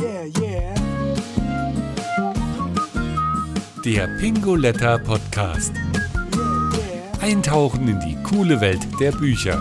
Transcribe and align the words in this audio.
Yeah, 0.00 0.24
yeah. 0.40 0.74
Der 3.84 4.08
Pingoletta 4.18 4.98
Podcast. 4.98 5.72
Eintauchen 7.20 7.86
in 7.88 8.00
die 8.00 8.16
coole 8.22 8.60
Welt 8.60 8.80
der 8.98 9.12
Bücher. 9.12 9.60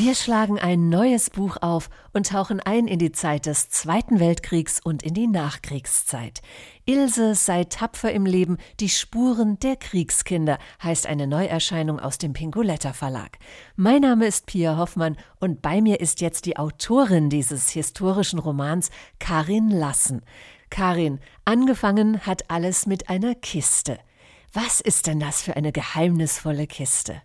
Wir 0.00 0.14
schlagen 0.14 0.60
ein 0.60 0.90
neues 0.90 1.28
Buch 1.28 1.56
auf 1.60 1.90
und 2.12 2.28
tauchen 2.28 2.60
ein 2.60 2.86
in 2.86 3.00
die 3.00 3.10
Zeit 3.10 3.46
des 3.46 3.68
Zweiten 3.68 4.20
Weltkriegs 4.20 4.78
und 4.78 5.02
in 5.02 5.12
die 5.12 5.26
Nachkriegszeit. 5.26 6.40
Ilse 6.84 7.34
sei 7.34 7.64
tapfer 7.64 8.12
im 8.12 8.24
Leben, 8.24 8.58
die 8.78 8.90
Spuren 8.90 9.58
der 9.58 9.74
Kriegskinder 9.74 10.58
heißt 10.80 11.08
eine 11.08 11.26
Neuerscheinung 11.26 11.98
aus 11.98 12.16
dem 12.16 12.32
Pingoletta 12.32 12.92
Verlag. 12.92 13.38
Mein 13.74 14.02
Name 14.02 14.28
ist 14.28 14.46
Pia 14.46 14.76
Hoffmann 14.76 15.16
und 15.40 15.62
bei 15.62 15.80
mir 15.80 15.98
ist 15.98 16.20
jetzt 16.20 16.46
die 16.46 16.58
Autorin 16.58 17.28
dieses 17.28 17.70
historischen 17.70 18.38
Romans, 18.38 18.90
Karin 19.18 19.68
Lassen. 19.68 20.22
Karin, 20.70 21.18
angefangen 21.44 22.24
hat 22.24 22.48
alles 22.52 22.86
mit 22.86 23.10
einer 23.10 23.34
Kiste. 23.34 23.98
Was 24.52 24.80
ist 24.80 25.08
denn 25.08 25.18
das 25.18 25.42
für 25.42 25.56
eine 25.56 25.72
geheimnisvolle 25.72 26.68
Kiste? 26.68 27.20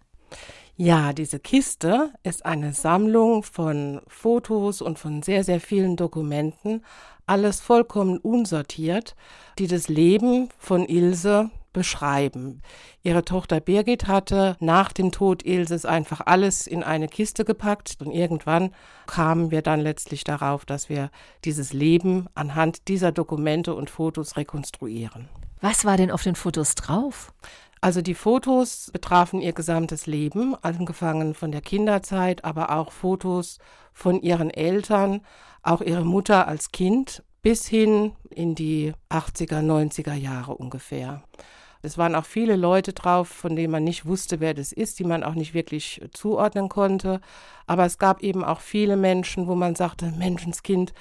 Ja, 0.76 1.14
diese 1.14 1.40
Kiste 1.40 2.12
ist 2.24 2.46
eine 2.46 2.74
Sammlung 2.74 3.44
von 3.44 4.02
Fotos 4.08 4.82
und 4.82 4.98
von 4.98 5.22
sehr, 5.22 5.44
sehr 5.44 5.60
vielen 5.60 5.98
Dokumenten, 5.98 6.84
alles 7.28 7.62
vollkommen 7.62 8.18
unsortiert, 8.18 9.16
die 9.60 9.68
das 9.68 9.88
Leben 9.88 10.50
von 10.58 10.86
Ilse 10.86 11.52
beschreiben. 11.74 12.62
Ihre 13.04 13.24
Tochter 13.24 13.60
Birgit 13.60 14.08
hatte 14.08 14.58
nach 14.60 14.92
dem 14.94 15.12
Tod 15.12 15.46
Ilses 15.46 15.86
einfach 15.86 16.22
alles 16.26 16.66
in 16.66 16.84
eine 16.84 17.08
Kiste 17.08 17.46
gepackt 17.46 17.98
und 18.00 18.12
irgendwann 18.12 18.72
kamen 19.06 19.52
wir 19.52 19.62
dann 19.62 19.80
letztlich 19.80 20.24
darauf, 20.24 20.66
dass 20.66 20.90
wir 20.90 21.12
dieses 21.46 21.72
Leben 21.74 22.28
anhand 22.34 22.88
dieser 22.88 23.12
Dokumente 23.12 23.76
und 23.76 23.92
Fotos 23.92 24.38
rekonstruieren. 24.38 25.30
Was 25.62 25.86
war 25.86 25.98
denn 25.98 26.12
auf 26.12 26.24
den 26.24 26.36
Fotos 26.36 26.76
drauf? 26.76 27.32
Also 27.84 28.02
die 28.02 28.14
Fotos 28.14 28.92
betrafen 28.94 29.42
ihr 29.42 29.52
gesamtes 29.52 30.08
Leben, 30.08 30.56
angefangen 30.62 31.34
von 31.34 31.52
der 31.52 31.60
Kinderzeit, 31.60 32.46
aber 32.46 32.70
auch 32.70 32.94
Fotos 32.94 33.58
von 33.92 34.22
ihren 34.22 34.50
Eltern, 34.50 35.20
auch 35.64 35.82
ihre 35.82 36.06
Mutter 36.06 36.48
als 36.48 36.72
Kind 36.72 37.24
bis 37.42 37.68
hin 37.68 38.14
in 38.30 38.56
die 38.56 38.94
80er, 39.10 39.60
90er 39.60 40.14
Jahre 40.14 40.56
ungefähr. 40.56 41.24
Es 41.82 41.98
waren 41.98 42.16
auch 42.16 42.24
viele 42.24 42.56
Leute 42.56 42.94
drauf, 42.94 43.28
von 43.28 43.58
denen 43.58 43.72
man 43.74 43.84
nicht 43.84 44.06
wusste, 44.06 44.40
wer 44.40 44.54
das 44.54 44.72
ist, 44.72 45.00
die 45.00 45.04
man 45.04 45.22
auch 45.22 45.34
nicht 45.34 45.54
wirklich 45.54 46.02
zuordnen 46.14 46.70
konnte. 46.70 47.20
Aber 47.68 47.84
es 47.84 47.98
gab 47.98 48.24
eben 48.24 48.46
auch 48.46 48.62
viele 48.62 48.96
Menschen, 48.96 49.48
wo 49.48 49.56
man 49.56 49.76
sagte, 49.76 50.14
Menschenskind, 50.18 50.94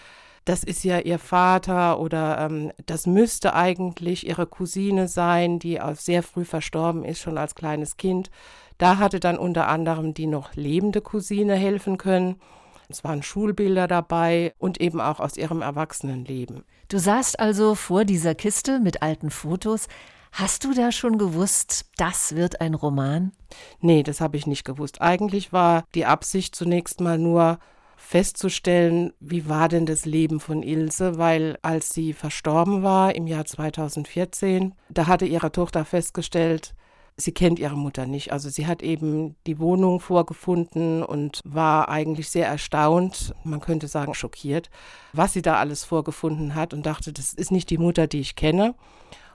das 0.45 0.65
ist 0.65 0.85
ja 0.85 0.99
ihr 0.99 1.19
Vater 1.19 2.01
oder 2.01 2.39
ähm, 2.41 2.73
das 2.87 3.07
müsste 3.07 3.55
eigentlich 3.55 4.27
ihre 4.27 4.47
Cousine 4.47 5.09
sein, 5.09 5.59
die 5.59 5.81
auch 5.81 5.95
sehr 5.95 6.23
früh 6.23 6.45
verstorben 6.45 7.05
ist, 7.05 7.21
schon 7.21 7.39
als 7.39 7.55
kleines 7.55 7.97
Kind. 7.97 8.31
Da 8.79 8.99
hatte 8.99 9.21
dann 9.21 9.39
unter 9.39 9.69
anderem 9.69 10.15
die 10.15 10.27
noch 10.27 10.55
lebende 10.55 11.01
Cousine 11.01 11.55
helfen 11.55 11.99
können. 11.99 12.41
Es 12.89 13.05
waren 13.05 13.23
Schulbilder 13.23 13.87
dabei 13.87 14.55
und 14.59 14.81
eben 14.81 15.01
auch 15.01 15.21
aus 15.21 15.37
ihrem 15.37 15.63
Erwachsenenleben. 15.63 16.65
Du 16.89 16.99
saßt 16.99 17.39
also 17.41 17.75
vor 17.75 18.05
dieser 18.05 18.35
Kiste 18.35 18.81
mit 18.81 19.01
alten 19.03 19.31
Fotos. 19.31 19.87
Hast 20.33 20.65
du 20.65 20.75
da 20.75 20.93
schon 20.93 21.19
gewusst, 21.19 21.87
das 21.97 22.35
wird 22.35 22.61
ein 22.61 22.75
Roman? 22.75 23.33
Nee, 23.81 24.03
das 24.03 24.21
habe 24.21 24.37
ich 24.37 24.47
nicht 24.47 24.65
gewusst. 24.65 25.01
Eigentlich 25.01 25.53
war 25.53 25.85
die 25.95 26.07
Absicht 26.07 26.57
zunächst 26.57 27.01
mal 27.01 27.19
nur, 27.19 27.59
festzustellen, 28.03 29.13
wie 29.21 29.49
war 29.49 29.69
denn 29.69 29.87
das 29.87 30.05
Leben 30.05 30.41
von 30.41 30.63
Ilse, 30.63 31.19
weil 31.19 31.57
als 31.63 31.91
sie 31.91 32.13
verstorben 32.13 32.83
war 32.83 33.15
im 33.15 33.27
Jahr 33.27 33.45
2014, 33.45 34.75
da 34.91 35.07
hatte 35.07 35.25
ihre 35.25 35.53
Tochter 35.53 35.85
festgestellt, 35.85 36.75
sie 37.17 37.33
kennt 37.33 37.59
ihre 37.59 37.77
Mutter 37.77 38.07
nicht. 38.07 38.33
Also 38.33 38.51
sie 38.51 38.67
hat 38.67 38.83
eben 38.83 39.37
die 39.47 39.59
Wohnung 39.61 40.01
vorgefunden 40.01 41.03
und 41.03 41.41
war 41.45 41.89
eigentlich 41.89 42.29
sehr 42.29 42.47
erstaunt, 42.47 43.35
man 43.45 43.61
könnte 43.61 43.87
sagen 43.87 44.15
schockiert, 44.15 44.69
was 45.13 45.33
sie 45.33 45.43
da 45.43 45.57
alles 45.57 45.85
vorgefunden 45.85 46.55
hat 46.55 46.75
und 46.75 46.85
dachte, 46.85 47.13
das 47.13 47.33
ist 47.33 47.53
nicht 47.53 47.71
die 47.71 47.79
Mutter, 47.79 48.09
die 48.09 48.21
ich 48.21 48.37
kenne. 48.37 48.75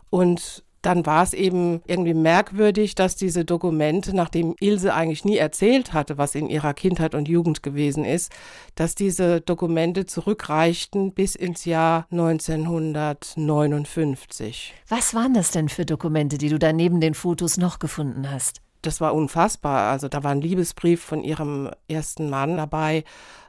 Und 0.10 0.64
dann 0.88 1.06
war 1.06 1.22
es 1.22 1.34
eben 1.34 1.82
irgendwie 1.86 2.14
merkwürdig, 2.14 2.96
dass 2.96 3.18
diese 3.18 3.44
Dokumente, 3.44 4.16
nachdem 4.16 4.56
Ilse 4.62 4.94
eigentlich 4.94 5.26
nie 5.26 5.36
erzählt 5.36 5.92
hatte, 5.92 6.18
was 6.18 6.34
in 6.34 6.48
ihrer 6.48 6.74
Kindheit 6.74 7.14
und 7.14 7.28
Jugend 7.28 7.62
gewesen 7.62 8.06
ist, 8.06 8.32
dass 8.76 8.96
diese 8.96 9.42
Dokumente 9.42 10.06
zurückreichten 10.06 11.12
bis 11.12 11.36
ins 11.36 11.66
Jahr 11.66 12.08
1959. 12.10 14.76
Was 14.88 15.14
waren 15.14 15.34
das 15.34 15.52
denn 15.52 15.68
für 15.68 15.86
Dokumente, 15.86 16.38
die 16.38 16.48
du 16.48 16.58
da 16.58 16.72
neben 16.72 17.02
den 17.02 17.16
Fotos 17.16 17.58
noch 17.58 17.80
gefunden 17.80 18.32
hast? 18.32 18.62
Das 18.82 19.02
war 19.02 19.14
unfassbar. 19.14 19.92
Also 19.92 20.08
da 20.08 20.24
war 20.24 20.32
ein 20.32 20.42
Liebesbrief 20.42 21.02
von 21.02 21.24
ihrem 21.24 21.70
ersten 21.88 22.30
Mann 22.30 22.58
dabei 22.58 23.04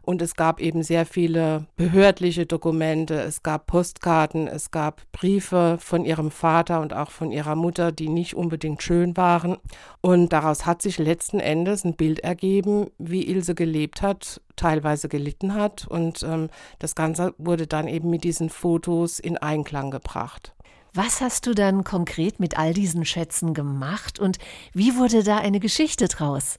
und 0.08 0.22
es 0.22 0.36
gab 0.36 0.58
eben 0.58 0.82
sehr 0.82 1.04
viele 1.04 1.66
behördliche 1.76 2.46
Dokumente, 2.46 3.20
es 3.20 3.42
gab 3.42 3.66
Postkarten, 3.66 4.48
es 4.48 4.70
gab 4.70 5.02
Briefe 5.12 5.76
von 5.78 6.06
ihrem 6.06 6.30
Vater 6.30 6.80
und 6.80 6.94
auch 6.94 7.10
von 7.10 7.30
ihrer 7.30 7.56
Mutter, 7.56 7.92
die 7.92 8.08
nicht 8.08 8.32
unbedingt 8.32 8.82
schön 8.82 9.18
waren. 9.18 9.58
Und 10.00 10.32
daraus 10.32 10.64
hat 10.64 10.80
sich 10.80 10.96
letzten 10.96 11.40
Endes 11.40 11.84
ein 11.84 11.94
Bild 11.94 12.20
ergeben, 12.20 12.86
wie 12.96 13.28
Ilse 13.28 13.54
gelebt 13.54 14.00
hat, 14.00 14.40
teilweise 14.56 15.10
gelitten 15.10 15.52
hat. 15.52 15.86
Und 15.86 16.22
ähm, 16.22 16.48
das 16.78 16.94
Ganze 16.94 17.34
wurde 17.36 17.66
dann 17.66 17.86
eben 17.86 18.08
mit 18.08 18.24
diesen 18.24 18.48
Fotos 18.48 19.18
in 19.18 19.36
Einklang 19.36 19.90
gebracht. 19.90 20.54
Was 20.94 21.20
hast 21.20 21.46
du 21.46 21.54
dann 21.54 21.84
konkret 21.84 22.40
mit 22.40 22.58
all 22.58 22.72
diesen 22.72 23.04
Schätzen 23.04 23.54
gemacht 23.54 24.18
und 24.18 24.38
wie 24.72 24.96
wurde 24.96 25.22
da 25.22 25.36
eine 25.38 25.60
Geschichte 25.60 26.08
draus? 26.08 26.58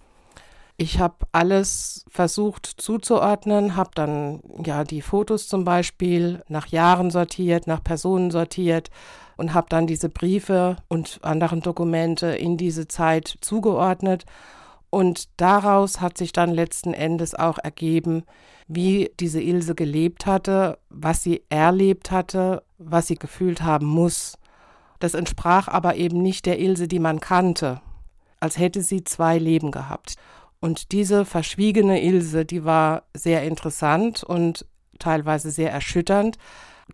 Ich 0.81 0.97
habe 0.97 1.15
alles 1.33 2.05
versucht 2.09 2.65
zuzuordnen, 2.65 3.75
habe 3.75 3.89
dann 3.95 4.41
ja 4.63 4.85
die 4.85 5.01
Fotos 5.01 5.49
zum 5.49 5.65
Beispiel 5.65 6.41
nach 6.47 6.67
Jahren 6.67 7.11
sortiert, 7.11 7.67
nach 7.67 7.83
Personen 7.83 8.31
sortiert 8.31 8.89
und 9.35 9.53
habe 9.53 9.67
dann 9.69 9.87
diese 9.87 10.07
Briefe 10.07 10.77
und 10.87 11.19
anderen 11.21 11.59
Dokumente 11.59 12.27
in 12.27 12.55
diese 12.55 12.87
Zeit 12.87 13.39
zugeordnet. 13.41 14.25
Und 14.89 15.29
daraus 15.37 16.01
hat 16.01 16.17
sich 16.17 16.31
dann 16.31 16.51
letzten 16.51 16.93
Endes 16.93 17.35
auch 17.35 17.59
ergeben, 17.59 18.23
wie 18.67 19.11
diese 19.19 19.41
Ilse 19.41 19.75
gelebt 19.75 20.25
hatte, 20.25 20.77
was 20.89 21.23
sie 21.23 21.43
erlebt 21.49 22.11
hatte, 22.11 22.63
was 22.77 23.07
sie 23.07 23.15
gefühlt 23.15 23.61
haben 23.61 23.85
muss. 23.85 24.37
Das 24.99 25.13
entsprach 25.13 25.67
aber 25.67 25.95
eben 25.95 26.21
nicht 26.21 26.45
der 26.45 26.59
Ilse, 26.59 26.87
die 26.87 26.99
man 26.99 27.19
kannte, 27.19 27.81
als 28.39 28.57
hätte 28.57 28.81
sie 28.81 29.03
zwei 29.03 29.37
Leben 29.37 29.71
gehabt. 29.71 30.15
Und 30.59 30.91
diese 30.91 31.23
verschwiegene 31.23 32.03
Ilse, 32.03 32.45
die 32.45 32.65
war 32.65 33.03
sehr 33.13 33.43
interessant 33.43 34.23
und 34.23 34.65
teilweise 34.97 35.51
sehr 35.51 35.71
erschütternd. 35.71 36.37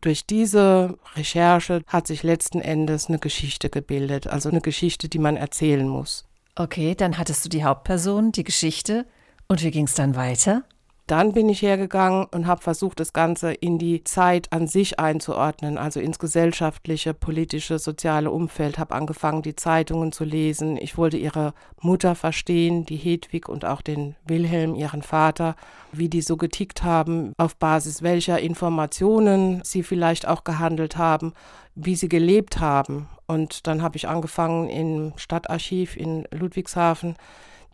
Durch 0.02 0.28
diese 0.28 0.98
Recherche 1.16 1.82
hat 1.88 2.08
sich 2.08 2.24
letzten 2.24 2.62
Endes 2.62 3.08
eine 3.08 3.20
Geschichte 3.20 3.70
gebildet, 3.70 4.28
also 4.28 4.50
eine 4.50 4.62
Geschichte, 4.62 5.10
die 5.10 5.20
man 5.20 5.36
erzählen 5.36 5.88
muss. 5.88 6.26
Okay, 6.58 6.96
dann 6.96 7.18
hattest 7.18 7.44
du 7.44 7.50
die 7.50 7.64
Hauptperson, 7.66 8.32
die 8.32 8.46
Geschichte. 8.46 9.06
Und 9.48 9.62
wie 9.62 9.72
ging 9.72 9.86
es 9.86 9.94
dann 9.94 10.16
weiter? 10.16 10.64
Dann 11.08 11.34
bin 11.34 11.50
ich 11.50 11.62
hergegangen 11.62 12.26
und 12.32 12.48
habe 12.48 12.64
versucht, 12.64 13.00
das 13.00 13.14
Ganze 13.14 13.54
in 13.54 13.78
die 13.78 14.04
Zeit 14.04 14.52
an 14.52 14.66
sich 14.66 15.00
einzuordnen, 15.00 15.78
also 15.78 16.00
ins 16.00 16.18
gesellschaftliche, 16.18 17.14
politische, 17.14 17.78
soziale 17.78 18.32
Umfeld, 18.32 18.80
habe 18.80 18.96
angefangen, 18.96 19.44
die 19.44 19.56
Zeitungen 19.56 20.12
zu 20.12 20.24
lesen. 20.24 20.78
Ich 20.78 20.98
wollte 20.98 21.18
ihre 21.18 21.54
Mutter 21.80 22.16
verstehen, 22.16 22.86
die 22.86 22.96
Hedwig 22.96 23.48
und 23.48 23.66
auch 23.66 23.84
den 23.84 24.16
Wilhelm, 24.26 24.74
ihren 24.74 25.04
Vater, 25.04 25.56
wie 25.92 26.10
die 26.10 26.22
so 26.22 26.38
getickt 26.38 26.84
haben, 26.84 27.34
auf 27.38 27.56
Basis 27.56 28.02
welcher 28.02 28.40
Informationen 28.40 29.62
sie 29.64 29.84
vielleicht 29.84 30.28
auch 30.28 30.44
gehandelt 30.44 30.98
haben, 30.98 31.34
wie 31.76 31.96
sie 31.96 32.10
gelebt 32.10 32.60
haben. 32.60 33.10
Und 33.28 33.68
dann 33.68 33.84
habe 33.84 33.98
ich 33.98 34.08
angefangen 34.08 34.70
im 34.70 35.14
Stadtarchiv 35.18 35.98
in 35.98 36.28
Ludwigshafen 36.32 37.16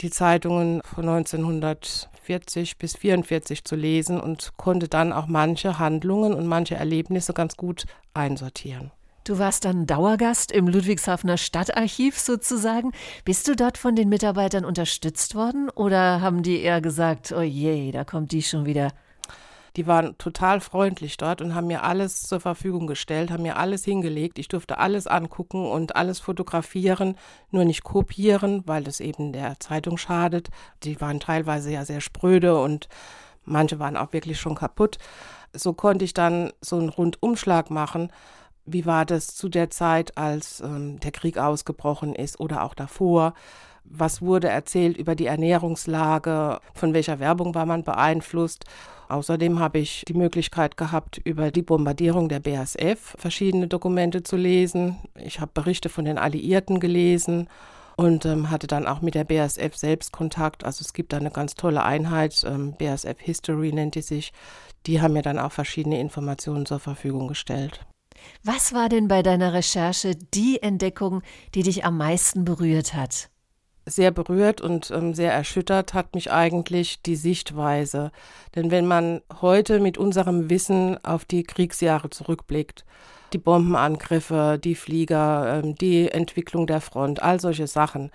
die 0.01 0.09
Zeitungen 0.09 0.81
von 0.83 1.07
1940 2.21 2.77
bis 2.77 2.95
1944 2.95 3.63
zu 3.65 3.75
lesen 3.75 4.19
und 4.19 4.51
konnte 4.57 4.87
dann 4.87 5.11
auch 5.11 5.27
manche 5.27 5.79
Handlungen 5.79 6.33
und 6.33 6.47
manche 6.47 6.75
Erlebnisse 6.75 7.33
ganz 7.33 7.57
gut 7.57 7.85
einsortieren. 8.13 8.91
Du 9.23 9.37
warst 9.37 9.65
dann 9.65 9.85
Dauergast 9.85 10.51
im 10.51 10.67
Ludwigshafener 10.67 11.37
Stadtarchiv 11.37 12.17
sozusagen. 12.17 12.91
Bist 13.23 13.47
du 13.47 13.55
dort 13.55 13.77
von 13.77 13.95
den 13.95 14.09
Mitarbeitern 14.09 14.65
unterstützt 14.65 15.35
worden 15.35 15.69
oder 15.69 16.21
haben 16.21 16.41
die 16.41 16.59
eher 16.59 16.81
gesagt, 16.81 17.31
oh 17.31 17.41
je, 17.41 17.91
da 17.91 18.03
kommt 18.03 18.31
die 18.31 18.41
schon 18.41 18.65
wieder? 18.65 18.91
Die 19.77 19.87
waren 19.87 20.17
total 20.17 20.59
freundlich 20.59 21.17
dort 21.17 21.41
und 21.41 21.55
haben 21.55 21.67
mir 21.67 21.83
alles 21.83 22.21
zur 22.23 22.39
Verfügung 22.39 22.87
gestellt, 22.87 23.31
haben 23.31 23.43
mir 23.43 23.57
alles 23.57 23.85
hingelegt. 23.85 24.37
Ich 24.37 24.49
durfte 24.49 24.79
alles 24.79 25.07
angucken 25.07 25.65
und 25.65 25.95
alles 25.95 26.19
fotografieren, 26.19 27.17
nur 27.51 27.63
nicht 27.63 27.83
kopieren, 27.83 28.63
weil 28.65 28.83
das 28.83 28.99
eben 28.99 29.31
der 29.31 29.59
Zeitung 29.59 29.97
schadet. 29.97 30.49
Die 30.83 30.99
waren 30.99 31.19
teilweise 31.19 31.71
ja 31.71 31.85
sehr 31.85 32.01
spröde 32.01 32.59
und 32.59 32.89
Manche 33.45 33.79
waren 33.79 33.97
auch 33.97 34.13
wirklich 34.13 34.39
schon 34.39 34.55
kaputt. 34.55 34.97
So 35.53 35.73
konnte 35.73 36.05
ich 36.05 36.13
dann 36.13 36.51
so 36.61 36.77
einen 36.77 36.89
Rundumschlag 36.89 37.69
machen. 37.69 38.11
Wie 38.65 38.85
war 38.85 39.05
das 39.05 39.35
zu 39.35 39.49
der 39.49 39.69
Zeit, 39.69 40.17
als 40.17 40.61
ähm, 40.61 40.99
der 40.99 41.11
Krieg 41.11 41.37
ausgebrochen 41.37 42.15
ist 42.15 42.39
oder 42.39 42.63
auch 42.63 42.73
davor? 42.73 43.33
Was 43.83 44.21
wurde 44.21 44.47
erzählt 44.47 44.95
über 44.97 45.15
die 45.15 45.25
Ernährungslage? 45.25 46.59
Von 46.73 46.93
welcher 46.93 47.19
Werbung 47.19 47.55
war 47.55 47.65
man 47.65 47.83
beeinflusst? 47.83 48.65
Außerdem 49.11 49.59
habe 49.59 49.79
ich 49.79 50.05
die 50.07 50.13
Möglichkeit 50.13 50.77
gehabt, 50.77 51.17
über 51.17 51.51
die 51.51 51.61
Bombardierung 51.61 52.29
der 52.29 52.39
BASF 52.39 53.15
verschiedene 53.17 53.67
Dokumente 53.67 54.23
zu 54.23 54.37
lesen. 54.37 54.99
Ich 55.15 55.41
habe 55.41 55.51
Berichte 55.53 55.89
von 55.89 56.05
den 56.05 56.17
Alliierten 56.17 56.79
gelesen 56.79 57.49
und 57.97 58.25
ähm, 58.25 58.49
hatte 58.49 58.67
dann 58.67 58.87
auch 58.87 59.01
mit 59.01 59.15
der 59.15 59.25
BASF 59.25 59.75
selbst 59.75 60.13
Kontakt. 60.13 60.63
Also 60.63 60.81
es 60.81 60.93
gibt 60.93 61.11
da 61.11 61.17
eine 61.17 61.31
ganz 61.31 61.55
tolle 61.55 61.83
Einheit, 61.83 62.43
ähm, 62.47 62.73
BASF 62.77 63.19
History 63.19 63.73
nennt 63.73 63.95
die 63.95 64.01
sich. 64.01 64.31
Die 64.85 65.01
haben 65.01 65.13
mir 65.13 65.23
dann 65.23 65.39
auch 65.39 65.51
verschiedene 65.51 65.99
Informationen 65.99 66.65
zur 66.65 66.79
Verfügung 66.79 67.27
gestellt. 67.27 67.85
Was 68.43 68.73
war 68.73 68.87
denn 68.87 69.07
bei 69.07 69.23
deiner 69.23 69.53
Recherche 69.53 70.15
die 70.15 70.61
Entdeckung, 70.61 71.21
die 71.53 71.63
dich 71.63 71.83
am 71.83 71.97
meisten 71.97 72.45
berührt 72.45 72.93
hat? 72.93 73.30
Sehr 73.91 74.11
berührt 74.11 74.61
und 74.61 74.91
ähm, 74.91 75.13
sehr 75.13 75.33
erschüttert 75.33 75.93
hat 75.93 76.15
mich 76.15 76.31
eigentlich 76.31 77.01
die 77.01 77.15
Sichtweise. 77.15 78.11
Denn 78.55 78.71
wenn 78.71 78.87
man 78.87 79.21
heute 79.41 79.79
mit 79.79 79.97
unserem 79.97 80.49
Wissen 80.49 81.03
auf 81.03 81.25
die 81.25 81.43
Kriegsjahre 81.43 82.09
zurückblickt, 82.09 82.85
die 83.33 83.37
Bombenangriffe, 83.37 84.59
die 84.61 84.75
Flieger, 84.75 85.61
ähm, 85.63 85.75
die 85.75 86.09
Entwicklung 86.09 86.67
der 86.67 86.81
Front, 86.81 87.21
all 87.21 87.39
solche 87.39 87.67
Sachen, 87.67 88.11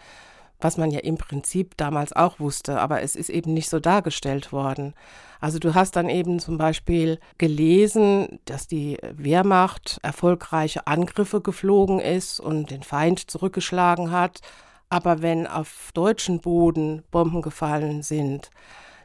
was 0.60 0.78
man 0.78 0.90
ja 0.90 1.00
im 1.00 1.18
Prinzip 1.18 1.76
damals 1.76 2.14
auch 2.14 2.40
wusste, 2.40 2.80
aber 2.80 3.02
es 3.02 3.14
ist 3.14 3.28
eben 3.28 3.52
nicht 3.52 3.68
so 3.68 3.78
dargestellt 3.78 4.52
worden. 4.52 4.94
Also 5.38 5.58
du 5.58 5.74
hast 5.74 5.96
dann 5.96 6.08
eben 6.08 6.38
zum 6.38 6.56
Beispiel 6.56 7.18
gelesen, 7.36 8.40
dass 8.46 8.66
die 8.66 8.98
Wehrmacht 9.12 9.98
erfolgreiche 10.02 10.86
Angriffe 10.86 11.42
geflogen 11.42 12.00
ist 12.00 12.40
und 12.40 12.70
den 12.70 12.82
Feind 12.82 13.30
zurückgeschlagen 13.30 14.10
hat 14.10 14.40
aber 14.88 15.22
wenn 15.22 15.46
auf 15.46 15.90
deutschen 15.94 16.40
Boden 16.40 17.02
Bomben 17.10 17.42
gefallen 17.42 18.02
sind, 18.02 18.50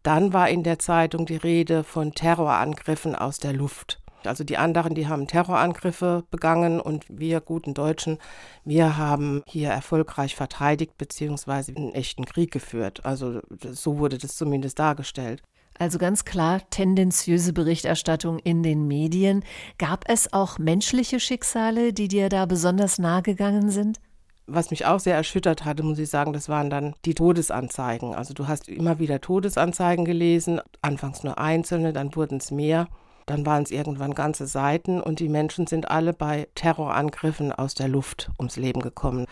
dann 0.04 0.34
war 0.34 0.50
in 0.50 0.64
der 0.64 0.80
Zeitung 0.80 1.26
die 1.26 1.38
Rede 1.38 1.84
von 1.84 2.14
Terrorangriffen 2.14 3.16
aus 3.16 3.38
der 3.38 3.54
Luft. 3.54 4.00
Also 4.26 4.44
die 4.44 4.58
anderen, 4.58 4.94
die 4.94 5.08
haben 5.08 5.28
Terrorangriffe 5.28 6.24
begangen 6.30 6.80
und 6.80 7.06
wir 7.10 7.42
guten 7.42 7.74
Deutschen, 7.74 8.20
wir 8.64 8.98
haben 8.98 9.42
hier 9.48 9.70
erfolgreich 9.70 10.36
verteidigt 10.36 10.98
bzw. 10.98 11.74
einen 11.76 11.94
echten 11.94 12.26
Krieg 12.26 12.52
geführt. 12.52 13.04
Also 13.06 13.42
so 13.72 13.98
wurde 13.98 14.18
das 14.18 14.36
zumindest 14.36 14.78
dargestellt. 14.78 15.42
Also 15.80 15.98
ganz 15.98 16.26
klar 16.26 16.62
tendenziöse 16.70 17.54
Berichterstattung 17.54 18.38
in 18.38 18.62
den 18.62 18.88
Medien. 18.88 19.44
Gab 19.80 20.06
es 20.08 20.32
auch 20.32 20.60
menschliche 20.60 21.20
Schicksale, 21.20 21.92
die 21.94 22.08
dir 22.08 22.30
da 22.30 22.46
besonders 22.46 23.00
nahe 23.00 23.24
gegangen 23.24 23.72
sind? 23.72 24.00
Was 24.48 24.72
mich 24.72 24.86
auch 24.86 25.00
sehr 25.00 25.16
erschüttert 25.16 25.66
hatte, 25.66 25.84
muss 25.84 26.00
ich 26.00 26.10
sagen, 26.10 26.34
das 26.34 26.50
waren 26.50 26.70
dann 26.70 26.94
die 27.06 27.14
Todesanzeigen. 27.14 28.16
Also 28.16 28.34
du 28.34 28.48
hast 28.48 28.68
immer 28.68 29.00
wieder 29.00 29.22
Todesanzeigen 29.22 30.04
gelesen, 30.04 30.60
anfangs 30.82 31.24
nur 31.24 31.38
einzelne, 31.38 31.94
dann 31.94 32.16
wurden 32.16 32.38
es 32.38 32.52
mehr. 32.52 32.88
Dann 33.28 33.46
waren 33.46 33.64
es 33.64 33.72
irgendwann 33.72 34.14
ganze 34.14 34.48
Seiten 34.48 35.00
und 35.00 35.20
die 35.20 35.30
Menschen 35.30 35.68
sind 35.68 35.90
alle 35.90 36.12
bei 36.12 36.48
Terrorangriffen 36.56 37.52
aus 37.54 37.76
der 37.76 37.88
Luft 37.88 38.30
ums 38.40 38.58
Leben 38.58 38.82
gekommen. 38.82 39.26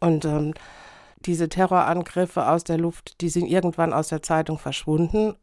Und 0.00 0.24
ähm, 0.24 0.54
diese 1.20 1.48
Terrorangriffe 1.48 2.48
aus 2.48 2.64
der 2.64 2.78
Luft, 2.78 3.20
die 3.20 3.28
sind 3.28 3.46
irgendwann 3.46 3.92
aus 3.92 4.08
der 4.08 4.22
Zeitung 4.22 4.58
verschwunden. 4.58 5.34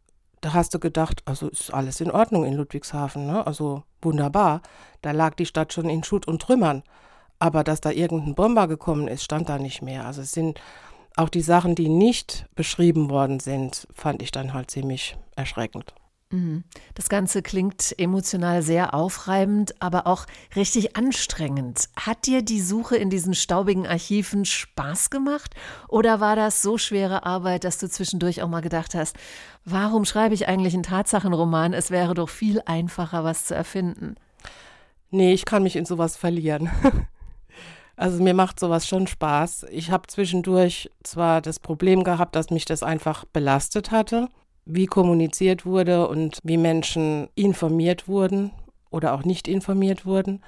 Da 0.42 0.54
hast 0.54 0.74
du 0.74 0.80
gedacht, 0.80 1.22
also 1.26 1.50
ist 1.50 1.74
alles 1.74 2.02
in 2.02 2.12
Ordnung 2.12 2.46
in 2.46 2.54
Ludwigshafen, 2.54 3.28
ne? 3.28 3.46
also 3.46 3.84
wunderbar. 4.02 4.62
Da 5.02 5.12
lag 5.12 5.36
die 5.36 5.46
Stadt 5.46 5.74
schon 5.74 5.90
in 5.90 6.04
Schutt 6.04 6.28
und 6.28 6.42
Trümmern. 6.42 6.84
Aber 7.44 7.66
dass 7.66 7.82
da 7.82 7.92
irgendein 7.92 8.36
Bomber 8.36 8.70
gekommen 8.70 9.10
ist, 9.10 9.22
stand 9.22 9.50
da 9.50 9.58
nicht 9.58 9.82
mehr. 9.82 10.06
Also 10.06 10.22
es 10.22 10.32
sind 10.32 10.62
auch 11.18 11.28
die 11.28 11.42
Sachen, 11.42 11.76
die 11.76 11.90
nicht 11.90 12.46
beschrieben 12.56 13.10
worden 13.10 13.42
sind, 13.42 13.86
fand 13.94 14.22
ich 14.22 14.32
dann 14.32 14.54
halt 14.54 14.72
ziemlich 14.72 15.18
erschreckend. 15.36 15.94
Mhm. 16.30 16.64
Das 16.96 17.10
Ganze 17.10 17.42
klingt 17.42 18.00
emotional 18.00 18.62
sehr 18.62 18.94
aufreibend, 18.94 19.76
aber 19.82 20.08
auch 20.08 20.26
richtig 20.56 20.96
anstrengend. 20.96 21.90
Hat 21.98 22.28
dir 22.28 22.44
die 22.44 22.62
Suche 22.62 22.96
in 22.96 23.10
diesen 23.10 23.34
staubigen 23.34 23.86
Archiven 23.86 24.46
Spaß 24.46 25.10
gemacht? 25.10 25.54
Oder 25.90 26.22
war 26.22 26.38
das 26.38 26.62
so 26.62 26.78
schwere 26.78 27.26
Arbeit, 27.26 27.66
dass 27.66 27.78
du 27.78 27.90
zwischendurch 27.90 28.42
auch 28.42 28.48
mal 28.48 28.62
gedacht 28.62 28.96
hast, 28.96 29.18
warum 29.66 30.06
schreibe 30.06 30.34
ich 30.34 30.48
eigentlich 30.48 30.76
einen 30.76 30.84
Tatsachenroman? 30.84 31.74
Es 31.74 31.92
wäre 31.92 32.14
doch 32.14 32.30
viel 32.30 32.62
einfacher, 32.66 33.26
was 33.26 33.44
zu 33.44 33.54
erfinden. 33.54 34.16
Nee, 35.12 35.34
ich 35.34 35.44
kann 35.44 35.64
mich 35.64 35.76
in 35.76 35.86
sowas 35.86 36.16
verlieren. 36.16 36.72
Also 37.96 38.24
mir 38.24 38.34
macht 38.34 38.60
sowas 38.60 38.88
schon 38.88 39.08
Spaß. 39.08 39.68
Ich 39.70 39.92
habe 39.92 40.08
zwischendurch 40.08 40.90
zwar 41.04 41.42
das 41.42 41.60
Problem 41.60 42.04
gehabt, 42.04 42.36
dass 42.36 42.50
mich 42.50 42.66
das 42.66 42.82
einfach 42.84 43.26
belastet 43.26 43.92
hatte, 43.92 44.30
wie 44.66 44.88
kommuniziert 44.88 45.66
wurde 45.66 46.08
und 46.08 46.40
wie 46.44 46.58
Menschen 46.58 47.30
informiert 47.36 48.08
wurden 48.08 48.52
oder 48.90 49.14
auch 49.14 49.24
nicht 49.24 49.48
informiert 49.48 50.06
wurden. 50.06 50.42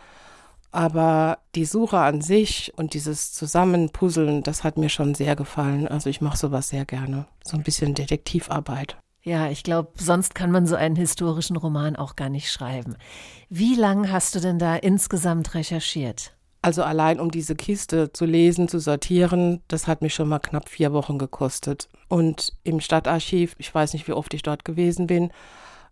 Aber 0.71 1.37
die 1.55 1.65
Suche 1.65 1.99
an 1.99 2.19
sich 2.19 2.73
und 2.75 2.93
dieses 2.93 3.31
Zusammenpuzzeln, 3.31 4.43
das 4.43 4.63
hat 4.63 4.77
mir 4.77 4.89
schon 4.89 5.15
sehr 5.15 5.35
gefallen. 5.35 5.87
Also 5.87 6.09
ich 6.09 6.19
mache 6.19 6.37
sowas 6.37 6.69
sehr 6.69 6.83
gerne. 6.83 7.27
So 7.43 7.55
ein 7.55 7.63
bisschen 7.63 7.93
Detektivarbeit. 7.93 8.97
Ja, 9.23 9.49
ich 9.49 9.63
glaube, 9.63 9.91
sonst 9.95 10.35
kann 10.35 10.51
man 10.51 10.67
so 10.67 10.75
einen 10.75 10.95
historischen 10.95 11.55
Roman 11.55 11.95
auch 11.95 12.15
gar 12.15 12.29
nicht 12.29 12.51
schreiben. 12.51 12.95
Wie 13.49 13.75
lange 13.75 14.11
hast 14.11 14.35
du 14.35 14.39
denn 14.39 14.59
da 14.59 14.75
insgesamt 14.75 15.55
recherchiert? 15.55 16.35
Also 16.65 16.81
allein 16.81 17.19
um 17.19 17.29
diese 17.29 17.53
Kiste 17.53 18.11
zu 18.11 18.25
lesen, 18.25 18.67
zu 18.67 18.79
sortieren, 18.79 19.61
das 19.67 19.85
hat 19.85 20.01
mich 20.01 20.15
schon 20.15 20.27
mal 20.27 20.39
knapp 20.39 20.67
vier 20.67 20.93
Wochen 20.93 21.19
gekostet. 21.19 21.89
Und 22.07 22.53
im 22.63 22.79
Stadtarchiv, 22.79 23.55
ich 23.59 23.71
weiß 23.71 23.93
nicht, 23.93 24.07
wie 24.07 24.13
oft 24.13 24.33
ich 24.33 24.41
dort 24.41 24.65
gewesen 24.65 25.05
bin, 25.05 25.29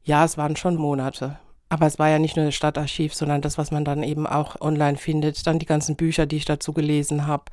ja, 0.04 0.26
es 0.26 0.36
waren 0.36 0.56
schon 0.56 0.76
Monate. 0.76 1.38
Aber 1.70 1.86
es 1.86 2.00
war 2.00 2.10
ja 2.10 2.18
nicht 2.18 2.38
nur 2.38 2.46
das 2.46 2.56
Stadtarchiv, 2.56 3.14
sondern 3.14 3.42
das, 3.42 3.60
was 3.60 3.70
man 3.70 3.86
dann 3.86 4.02
eben 4.02 4.26
auch 4.26 4.62
online 4.62 4.98
findet, 4.98 5.46
dann 5.46 5.60
die 5.60 5.68
ganzen 5.68 5.96
Bücher, 5.96 6.26
die 6.26 6.38
ich 6.38 6.46
dazu 6.46 6.74
gelesen 6.74 7.28
habe. 7.28 7.44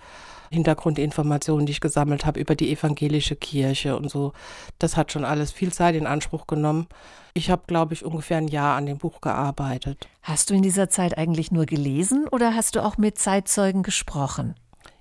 Hintergrundinformationen, 0.52 1.64
die 1.64 1.72
ich 1.72 1.80
gesammelt 1.80 2.26
habe 2.26 2.40
über 2.40 2.56
die 2.56 2.72
evangelische 2.72 3.36
Kirche 3.36 3.96
und 3.96 4.10
so. 4.10 4.32
Das 4.78 4.96
hat 4.96 5.12
schon 5.12 5.24
alles 5.24 5.52
viel 5.52 5.72
Zeit 5.72 5.94
in 5.94 6.06
Anspruch 6.06 6.46
genommen. 6.46 6.88
Ich 7.34 7.50
habe, 7.50 7.62
glaube 7.66 7.94
ich, 7.94 8.04
ungefähr 8.04 8.38
ein 8.38 8.48
Jahr 8.48 8.76
an 8.76 8.86
dem 8.86 8.98
Buch 8.98 9.20
gearbeitet. 9.20 10.08
Hast 10.22 10.50
du 10.50 10.54
in 10.54 10.62
dieser 10.62 10.88
Zeit 10.90 11.16
eigentlich 11.16 11.52
nur 11.52 11.66
gelesen 11.66 12.26
oder 12.28 12.54
hast 12.54 12.74
du 12.74 12.84
auch 12.84 12.98
mit 12.98 13.18
Zeitzeugen 13.18 13.84
gesprochen? 13.84 14.56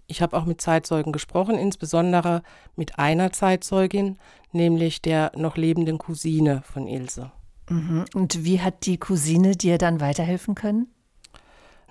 Ich 0.05 0.21
habe 0.21 0.37
auch 0.37 0.45
mit 0.45 0.61
Zeitzeugen 0.61 1.11
gesprochen, 1.11 1.55
insbesondere 1.55 2.43
mit 2.75 2.99
einer 2.99 3.31
Zeitzeugin, 3.31 4.17
nämlich 4.51 5.01
der 5.01 5.31
noch 5.35 5.57
lebenden 5.57 5.97
Cousine 5.97 6.61
von 6.63 6.87
Ilse. 6.87 7.31
Mhm. 7.69 8.05
Und 8.13 8.43
wie 8.43 8.61
hat 8.61 8.85
die 8.85 8.97
Cousine 8.97 9.55
dir 9.55 9.77
dann 9.77 9.99
weiterhelfen 9.99 10.55
können? 10.55 10.87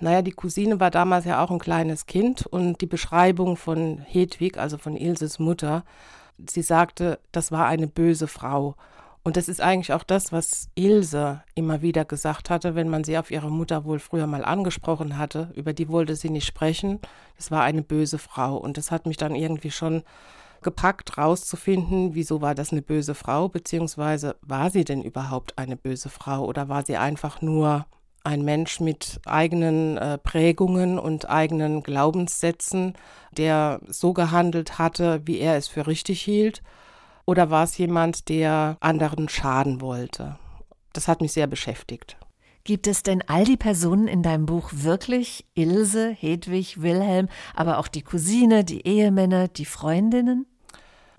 Naja, 0.01 0.21
die 0.21 0.31
Cousine 0.31 0.79
war 0.79 0.91
damals 0.91 1.25
ja 1.25 1.43
auch 1.43 1.51
ein 1.51 1.59
kleines 1.59 2.05
Kind 2.05 2.45
und 2.45 2.81
die 2.81 2.85
Beschreibung 2.85 3.57
von 3.57 3.99
Hedwig, 3.99 4.57
also 4.57 4.77
von 4.77 4.95
Ilses 4.95 5.39
Mutter, 5.39 5.83
sie 6.47 6.61
sagte, 6.61 7.19
das 7.31 7.51
war 7.51 7.67
eine 7.67 7.87
böse 7.87 8.27
Frau. 8.27 8.75
Und 9.23 9.35
das 9.35 9.49
ist 9.49 9.59
eigentlich 9.59 9.91
auch 9.91 10.03
das, 10.03 10.31
was 10.31 10.69
Ilse 10.75 11.43
immer 11.53 11.81
wieder 11.81 12.05
gesagt 12.05 12.49
hatte, 12.49 12.75
wenn 12.75 12.89
man 12.89 13.03
sie 13.03 13.17
auf 13.17 13.31
ihre 13.31 13.51
Mutter 13.51 13.83
wohl 13.83 13.99
früher 13.99 14.27
mal 14.27 14.45
angesprochen 14.45 15.17
hatte. 15.17 15.51
Über 15.55 15.73
die 15.73 15.89
wollte 15.89 16.15
sie 16.15 16.29
nicht 16.29 16.47
sprechen. 16.47 16.99
Das 17.35 17.51
war 17.51 17.63
eine 17.63 17.81
böse 17.81 18.17
Frau. 18.17 18.55
Und 18.55 18.77
das 18.77 18.91
hat 18.91 19.05
mich 19.05 19.17
dann 19.17 19.35
irgendwie 19.35 19.71
schon 19.71 20.03
gepackt, 20.61 21.17
rauszufinden, 21.17 22.15
wieso 22.15 22.41
war 22.41 22.55
das 22.55 22.71
eine 22.71 22.81
böse 22.81 23.15
Frau, 23.15 23.47
beziehungsweise 23.47 24.35
war 24.41 24.69
sie 24.69 24.83
denn 24.83 25.01
überhaupt 25.01 25.57
eine 25.57 25.77
böse 25.77 26.09
Frau 26.09 26.45
oder 26.45 26.67
war 26.67 26.85
sie 26.85 26.97
einfach 26.97 27.41
nur 27.41 27.85
ein 28.23 28.43
Mensch 28.43 28.79
mit 28.79 29.19
eigenen 29.25 29.97
äh, 29.97 30.17
Prägungen 30.17 30.99
und 30.99 31.29
eigenen 31.29 31.83
Glaubenssätzen, 31.83 32.93
der 33.35 33.79
so 33.87 34.13
gehandelt 34.13 34.77
hatte, 34.77 35.21
wie 35.25 35.39
er 35.39 35.55
es 35.55 35.67
für 35.67 35.87
richtig 35.87 36.21
hielt? 36.21 36.61
Oder 37.25 37.49
war 37.49 37.63
es 37.63 37.77
jemand, 37.77 38.29
der 38.29 38.77
anderen 38.79 39.29
schaden 39.29 39.81
wollte? 39.81 40.37
Das 40.93 41.07
hat 41.07 41.21
mich 41.21 41.31
sehr 41.31 41.47
beschäftigt. 41.47 42.17
Gibt 42.63 42.87
es 42.87 43.03
denn 43.03 43.23
all 43.27 43.45
die 43.45 43.57
Personen 43.57 44.07
in 44.07 44.21
deinem 44.21 44.45
Buch 44.45 44.69
wirklich? 44.73 45.45
Ilse, 45.55 46.11
Hedwig, 46.11 46.81
Wilhelm, 46.81 47.29
aber 47.55 47.77
auch 47.77 47.87
die 47.87 48.01
Cousine, 48.01 48.63
die 48.63 48.85
Ehemänner, 48.85 49.47
die 49.47 49.65
Freundinnen? 49.65 50.45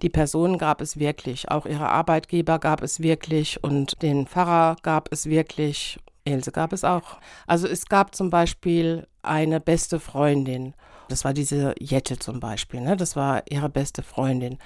Die 0.02 0.10
Personen 0.10 0.58
gab 0.58 0.80
es 0.80 0.98
wirklich, 0.98 1.50
auch 1.50 1.66
ihre 1.66 1.88
Arbeitgeber 1.88 2.58
gab 2.58 2.82
es 2.82 3.00
wirklich 3.00 3.62
und 3.62 4.00
den 4.02 4.26
Pfarrer 4.26 4.76
gab 4.82 5.12
es 5.12 5.26
wirklich 5.26 5.98
Else 6.24 6.52
gab 6.52 6.72
es 6.72 6.84
auch. 6.84 7.18
Also 7.46 7.66
es 7.66 7.86
gab 7.86 8.14
zum 8.14 8.30
Beispiel 8.30 9.06
eine 9.22 9.60
beste 9.60 10.00
Freundin. 10.00 10.74
Das 11.08 11.24
war 11.24 11.32
diese 11.32 11.74
Jette 11.78 12.18
zum 12.18 12.40
Beispiel. 12.40 12.80
Ne? 12.80 12.96
Das 12.96 13.16
war 13.16 13.42
ihre 13.50 13.68
beste 13.68 14.02
Freundin. 14.02 14.58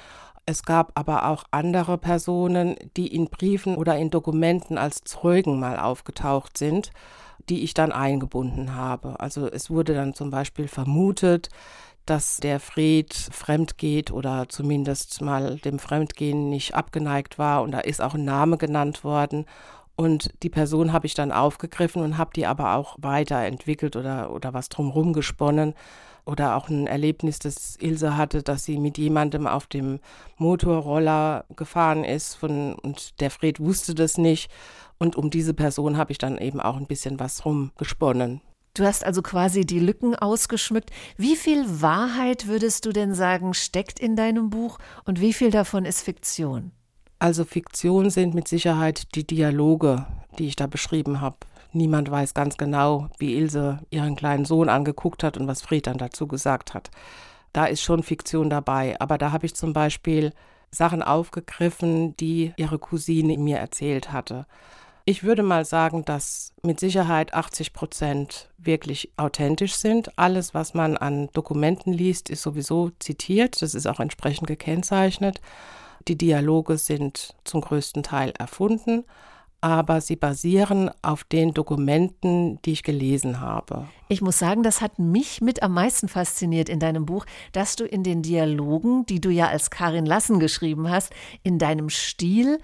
Es 0.46 0.62
gab 0.62 0.92
aber 0.94 1.28
auch 1.28 1.44
andere 1.50 1.96
Personen, 1.96 2.76
die 2.96 3.06
in 3.06 3.26
Briefen 3.30 3.76
oder 3.76 3.96
in 3.96 4.11
Dokumenten 4.11 4.76
als 4.76 5.02
Zeugen 5.04 5.58
mal 5.58 5.78
aufgetaucht 5.78 6.58
sind, 6.58 6.90
die 7.49 7.62
ich 7.62 7.73
dann 7.73 7.92
eingebunden 7.92 8.75
habe. 8.75 9.20
Also 9.20 9.50
es 9.50 9.70
wurde 9.70 9.94
dann 9.94 10.14
zum 10.14 10.30
Beispiel 10.30 10.68
vermutet, 10.68 11.49
dass 12.06 12.37
der 12.37 12.61
Fred 12.61 13.14
fremd 13.14 13.78
geht 13.78 14.11
oder 14.11 14.46
zumindest 14.49 15.23
mal 15.23 15.56
dem 15.56 15.78
Fremdgehen 15.78 16.50
nicht 16.50 16.75
abgeneigt 16.75 17.38
war 17.38 17.62
und 17.62 17.73
da 17.73 17.80
ist 17.80 18.02
auch 18.02 18.14
ein 18.14 18.25
Name 18.25 18.58
genannt 18.58 19.04
worden. 19.04 19.46
Und 19.96 20.30
die 20.42 20.50
Person 20.50 20.92
habe 20.92 21.06
ich 21.06 21.14
dann 21.14 21.30
aufgegriffen 21.30 22.02
und 22.02 22.18
habe 22.18 22.32
die 22.34 22.46
aber 22.46 22.74
auch 22.74 22.96
weiterentwickelt 22.98 23.96
oder, 23.96 24.32
oder 24.32 24.52
was 24.52 24.68
drumherum 24.68 25.12
gesponnen. 25.12 25.74
Oder 26.26 26.56
auch 26.56 26.70
ein 26.70 26.86
Erlebnis, 26.86 27.38
das 27.38 27.76
Ilse 27.76 28.16
hatte, 28.16 28.42
dass 28.42 28.64
sie 28.64 28.78
mit 28.78 28.96
jemandem 28.96 29.46
auf 29.46 29.66
dem 29.66 30.00
Motorroller 30.38 31.44
gefahren 31.54 32.02
ist 32.02 32.34
von, 32.34 32.74
und 32.76 33.20
der 33.20 33.30
Fred 33.30 33.60
wusste 33.60 33.94
das 33.94 34.16
nicht. 34.16 34.50
Und 34.98 35.16
um 35.16 35.28
diese 35.28 35.52
Person 35.52 35.98
habe 35.98 36.12
ich 36.12 36.18
dann 36.18 36.38
eben 36.38 36.60
auch 36.60 36.76
ein 36.76 36.86
bisschen 36.86 37.20
was 37.20 37.44
rumgesponnen. 37.44 38.40
Du 38.72 38.84
hast 38.84 39.04
also 39.04 39.22
quasi 39.22 39.64
die 39.64 39.78
Lücken 39.78 40.16
ausgeschmückt. 40.16 40.90
Wie 41.16 41.36
viel 41.36 41.80
Wahrheit 41.80 42.48
würdest 42.48 42.86
du 42.86 42.92
denn 42.92 43.14
sagen, 43.14 43.54
steckt 43.54 44.00
in 44.00 44.16
deinem 44.16 44.50
Buch 44.50 44.78
und 45.04 45.20
wie 45.20 45.32
viel 45.32 45.50
davon 45.50 45.84
ist 45.84 46.02
Fiktion? 46.02 46.72
Also 47.18 47.44
Fiktion 47.44 48.11
sind 48.11 48.35
mit 48.35 48.49
Sicherheit 48.49 49.14
die 49.14 49.26
Dialoge, 49.26 50.06
die 50.38 50.47
ich 50.47 50.56
da 50.56 50.66
beschrieben 50.66 51.21
habe. 51.21 51.37
Niemand 51.73 52.11
weiß 52.11 52.35
ganz 52.35 52.56
genau, 52.56 53.09
wie 53.18 53.35
Ilse 53.35 53.80
ihren 53.90 54.14
kleinen 54.14 54.44
Sohn 54.44 54.68
angeguckt 54.68 55.25
hat 55.25 55.37
und 55.37 55.49
was 55.49 55.62
Fred 55.62 55.87
dann 55.87 55.99
dazu 55.99 56.28
gesagt 56.28 56.75
hat. 56.75 56.90
Da 57.52 57.66
ist 57.66 57.83
schon 57.83 58.02
Fiktion 58.02 58.50
dabei, 58.50 59.00
aber 59.00 59.18
da 59.18 59.33
habe 59.33 59.47
ich 59.47 59.54
zum 59.54 59.73
Beispiel 59.73 60.33
Sachen 60.71 61.02
aufgegriffen, 61.02 62.16
die 62.16 62.52
ihre 62.56 62.78
Cousine 62.78 63.38
mir 63.38 63.59
erzählt 63.59 64.12
hatte. 64.12 64.47
Ich 65.06 65.23
würde 65.23 65.42
mal 65.42 65.64
sagen, 65.64 66.04
dass 66.04 66.54
mit 66.62 66.80
Sicherheit 66.80 67.35
80 67.35 67.73
Prozent 67.73 68.49
wirklich 68.56 69.12
authentisch 69.16 69.75
sind. 69.75 70.18
Alles, 70.18 70.54
was 70.54 70.73
man 70.73 70.97
an 70.97 71.28
Dokumenten 71.33 71.92
liest, 71.92 72.30
ist 72.30 72.42
sowieso 72.42 72.90
zitiert. 73.00 73.61
Das 73.61 73.75
ist 73.75 73.87
auch 73.87 74.00
entsprechend 74.00 74.47
gekennzeichnet. 74.47 75.40
Die 76.08 76.18
Dialoge 76.18 76.76
sind 76.76 77.34
zum 77.44 77.62
größten 77.62 78.02
Teil 78.02 78.32
erfunden, 78.38 79.04
aber 79.62 80.02
sie 80.02 80.16
basieren 80.16 80.90
auf 81.00 81.25
den 81.25 81.54
Dokumenten, 81.54 82.61
die 82.66 82.73
ich 82.73 82.82
gelesen 82.82 83.40
habe. 83.40 83.88
Ich 84.08 84.20
muss 84.20 84.38
sagen, 84.38 84.62
das 84.62 84.82
hat 84.82 84.99
mich 84.99 85.40
mit 85.40 85.62
am 85.62 85.73
meisten 85.73 86.08
fasziniert 86.08 86.68
in 86.68 86.80
deinem 86.80 87.06
Buch, 87.06 87.25
dass 87.52 87.75
du 87.75 87.87
in 87.87 88.02
den 88.02 88.20
Dialogen, 88.20 89.06
die 89.06 89.23
du 89.23 89.30
ja 89.30 89.49
als 89.49 89.70
Karin 89.70 90.04
Lassen 90.04 90.38
geschrieben 90.38 90.90
hast, 90.90 91.14
in 91.42 91.58
deinem 91.58 91.88
Stil 91.88 92.58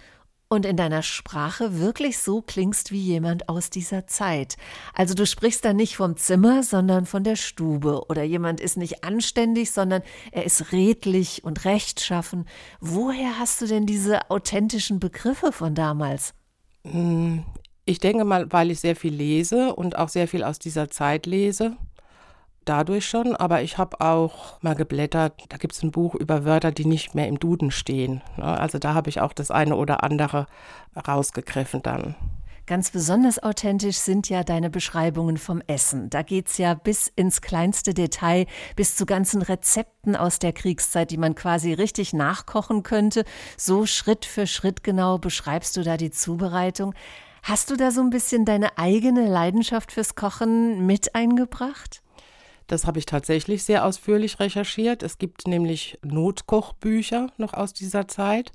und 0.53 0.67
in 0.67 0.77
deiner 0.77 1.03
Sprache 1.03 1.79
wirklich 1.79 2.19
so 2.19 2.43
klingst 2.43 2.91
wie 2.91 3.01
jemand 3.01 3.49
aus 3.49 3.71
dieser 3.71 4.09
Zeit. 4.09 4.57
Also 4.93 5.15
du 5.15 5.25
sprichst 5.25 5.65
da 5.65 5.73
nicht 5.73 5.97
vom 5.97 6.17
Zimmer, 6.17 6.65
sondern 6.65 7.07
von 7.07 7.23
der 7.23 7.37
Stube. 7.37 8.03
Oder 8.09 8.25
jemand 8.25 8.61
ist 8.61 8.77
nicht 8.77 9.05
anständig, 9.05 9.71
sondern 9.71 10.03
er 10.33 10.45
ist 10.45 10.73
redlich 10.73 11.45
und 11.45 11.65
rechtschaffen. 11.65 12.47
Woher 12.81 13.39
hast 13.39 13.63
du 13.63 13.67
denn 13.67 13.87
diese 13.87 14.29
authentischen 14.29 14.99
Begriffe 14.99 15.53
von 15.53 15.77
damals? 15.77 16.35
Hm, 16.85 17.45
ich 17.85 18.01
denke 18.01 18.25
mal, 18.25 18.51
weil 18.51 18.73
ich 18.73 18.81
sehr 18.81 18.97
viel 18.97 19.15
lese 19.15 19.73
und 19.77 19.97
auch 19.97 20.09
sehr 20.09 20.27
viel 20.27 20.43
aus 20.43 20.59
dieser 20.59 20.91
Zeit 20.91 21.27
lese 21.27 21.77
dadurch 22.65 23.09
schon, 23.09 23.35
aber 23.37 23.63
ich 23.63 23.79
habe 23.79 24.01
auch 24.01 24.61
mal 24.63 24.75
geblättert, 24.75 25.45
da 25.49 25.57
gibt 25.57 25.75
es 25.75 25.83
ein 25.83 25.91
Buch 25.91 26.15
über 26.15 26.45
Wörter, 26.45 26.73
die 26.73 26.85
nicht 26.85 27.15
mehr 27.15 27.29
im 27.29 27.39
Duden 27.39 27.71
stehen. 27.71 28.23
Ne? 28.37 28.45
Also 28.45 28.79
da 28.79 28.95
habe 28.95 29.09
ich 29.09 29.21
auch 29.21 29.33
das 29.33 29.51
eine 29.51 29.77
oder 29.77 30.03
andere 30.03 30.47
rausgegriffen 31.07 31.83
dann. 31.83 32.15
Ganz 32.71 32.93
besonders 32.93 33.43
authentisch 33.43 33.97
sind 33.97 34.29
ja 34.29 34.45
deine 34.45 34.71
Beschreibungen 34.71 35.39
vom 35.39 35.61
Essen. 35.67 36.09
Da 36.09 36.23
geht 36.23 36.47
es 36.47 36.57
ja 36.57 36.75
bis 36.75 37.09
ins 37.17 37.41
kleinste 37.41 37.95
Detail, 37.95 38.47
bis 38.77 38.95
zu 38.95 39.07
ganzen 39.07 39.43
Rezepten 39.43 40.15
aus 40.15 40.39
der 40.39 40.53
Kriegszeit, 40.53 41.11
die 41.11 41.17
man 41.17 41.35
quasi 41.35 41.73
richtig 41.73 42.13
nachkochen 42.13 42.85
könnte. 42.85 43.25
So 43.57 43.87
Schritt 43.87 44.25
für 44.25 44.47
Schritt 44.47 44.85
genau 44.85 45.19
beschreibst 45.19 45.77
du 45.77 45.83
da 45.83 45.97
die 45.97 46.13
Zubereitung. 46.13 46.95
Hast 47.43 47.71
du 47.71 47.77
da 47.77 47.91
so 47.91 48.03
ein 48.03 48.11
bisschen 48.11 48.45
deine 48.45 48.79
eigene 48.79 49.27
Leidenschaft 49.27 49.91
fürs 49.91 50.15
Kochen 50.15 50.87
mit 50.87 51.17
eingebracht? 51.17 52.03
Das 52.71 52.87
habe 52.87 53.01
ich 53.01 53.07
tatsächlich 53.07 53.65
sehr 53.65 53.85
ausführlich 53.85 54.39
recherchiert. 54.39 55.03
Es 55.03 55.19
gibt 55.19 55.49
nämlich 55.49 55.99
Notkochbücher 56.05 57.27
noch 57.37 57.53
aus 57.53 57.73
dieser 57.73 58.07
Zeit. 58.07 58.53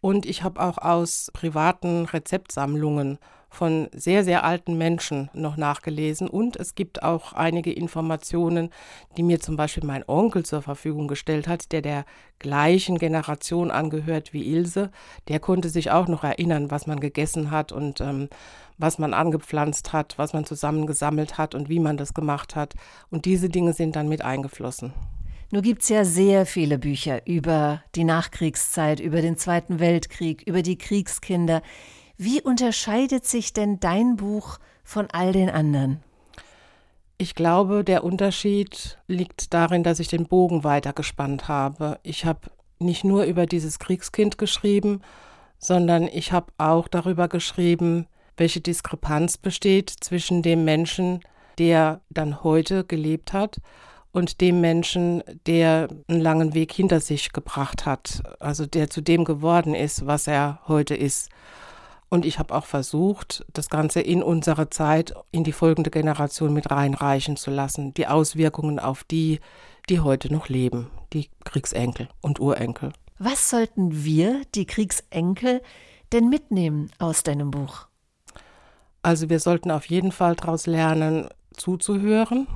Und 0.00 0.26
ich 0.26 0.42
habe 0.42 0.60
auch 0.60 0.78
aus 0.78 1.30
privaten 1.34 2.06
Rezeptsammlungen 2.06 3.18
von 3.50 3.88
sehr, 3.92 4.22
sehr 4.22 4.44
alten 4.44 4.78
Menschen 4.78 5.28
noch 5.34 5.56
nachgelesen. 5.56 6.28
Und 6.28 6.56
es 6.56 6.76
gibt 6.76 7.02
auch 7.02 7.32
einige 7.32 7.72
Informationen, 7.72 8.70
die 9.16 9.24
mir 9.24 9.40
zum 9.40 9.56
Beispiel 9.56 9.84
mein 9.84 10.04
Onkel 10.08 10.44
zur 10.44 10.62
Verfügung 10.62 11.08
gestellt 11.08 11.48
hat, 11.48 11.72
der 11.72 11.82
der 11.82 12.04
gleichen 12.38 12.96
Generation 12.98 13.70
angehört 13.72 14.32
wie 14.32 14.54
Ilse. 14.54 14.90
Der 15.28 15.40
konnte 15.40 15.68
sich 15.68 15.90
auch 15.90 16.06
noch 16.06 16.22
erinnern, 16.22 16.70
was 16.70 16.86
man 16.86 17.00
gegessen 17.00 17.50
hat 17.50 17.72
und 17.72 18.00
ähm, 18.00 18.28
was 18.78 18.98
man 18.98 19.12
angepflanzt 19.12 19.92
hat, 19.92 20.16
was 20.16 20.32
man 20.32 20.44
zusammengesammelt 20.44 21.36
hat 21.36 21.54
und 21.54 21.68
wie 21.68 21.80
man 21.80 21.96
das 21.96 22.14
gemacht 22.14 22.54
hat. 22.54 22.74
Und 23.10 23.24
diese 23.24 23.48
Dinge 23.48 23.72
sind 23.72 23.96
dann 23.96 24.08
mit 24.08 24.22
eingeflossen. 24.22 24.94
Nur 25.52 25.62
gibt 25.62 25.82
es 25.82 25.88
ja 25.88 26.04
sehr 26.04 26.46
viele 26.46 26.78
Bücher 26.78 27.26
über 27.26 27.82
die 27.96 28.04
Nachkriegszeit, 28.04 29.00
über 29.00 29.20
den 29.20 29.36
Zweiten 29.36 29.80
Weltkrieg, 29.80 30.42
über 30.46 30.62
die 30.62 30.78
Kriegskinder. 30.78 31.62
Wie 32.16 32.40
unterscheidet 32.40 33.26
sich 33.26 33.52
denn 33.52 33.80
dein 33.80 34.16
Buch 34.16 34.58
von 34.84 35.08
all 35.10 35.32
den 35.32 35.50
anderen? 35.50 36.02
Ich 37.18 37.34
glaube, 37.34 37.82
der 37.82 38.04
Unterschied 38.04 38.98
liegt 39.08 39.52
darin, 39.52 39.82
dass 39.82 39.98
ich 39.98 40.08
den 40.08 40.26
Bogen 40.26 40.62
weitergespannt 40.62 41.48
habe. 41.48 41.98
Ich 42.02 42.24
habe 42.24 42.50
nicht 42.78 43.04
nur 43.04 43.24
über 43.24 43.44
dieses 43.44 43.78
Kriegskind 43.78 44.38
geschrieben, 44.38 45.02
sondern 45.58 46.04
ich 46.04 46.32
habe 46.32 46.52
auch 46.58 46.88
darüber 46.88 47.28
geschrieben, 47.28 48.06
welche 48.36 48.60
Diskrepanz 48.60 49.36
besteht 49.36 49.90
zwischen 49.90 50.42
dem 50.42 50.64
Menschen, 50.64 51.20
der 51.58 52.00
dann 52.08 52.42
heute 52.42 52.84
gelebt 52.84 53.32
hat, 53.32 53.60
und 54.12 54.40
dem 54.40 54.60
Menschen, 54.60 55.22
der 55.46 55.88
einen 56.08 56.20
langen 56.20 56.54
Weg 56.54 56.72
hinter 56.72 57.00
sich 57.00 57.32
gebracht 57.32 57.86
hat, 57.86 58.22
also 58.40 58.66
der 58.66 58.90
zu 58.90 59.00
dem 59.00 59.24
geworden 59.24 59.74
ist, 59.74 60.06
was 60.06 60.26
er 60.26 60.60
heute 60.66 60.94
ist. 60.94 61.30
Und 62.08 62.26
ich 62.26 62.40
habe 62.40 62.54
auch 62.54 62.66
versucht, 62.66 63.46
das 63.52 63.70
Ganze 63.70 64.00
in 64.00 64.22
unsere 64.22 64.68
Zeit, 64.68 65.14
in 65.30 65.44
die 65.44 65.52
folgende 65.52 65.90
Generation 65.90 66.52
mit 66.52 66.70
reinreichen 66.70 67.36
zu 67.36 67.52
lassen. 67.52 67.94
Die 67.94 68.08
Auswirkungen 68.08 68.80
auf 68.80 69.04
die, 69.04 69.38
die 69.88 70.00
heute 70.00 70.32
noch 70.32 70.48
leben, 70.48 70.90
die 71.12 71.30
Kriegsenkel 71.44 72.08
und 72.20 72.40
Urenkel. 72.40 72.92
Was 73.18 73.48
sollten 73.48 74.04
wir, 74.04 74.42
die 74.56 74.66
Kriegsenkel, 74.66 75.62
denn 76.12 76.28
mitnehmen 76.28 76.90
aus 76.98 77.22
deinem 77.22 77.52
Buch? 77.52 77.86
Also 79.02 79.30
wir 79.30 79.38
sollten 79.38 79.70
auf 79.70 79.86
jeden 79.86 80.10
Fall 80.10 80.34
daraus 80.34 80.66
lernen, 80.66 81.28
zuzuhören 81.52 82.48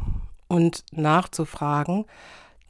und 0.54 0.84
nachzufragen. 0.92 2.04